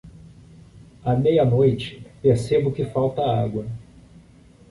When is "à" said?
1.05-1.13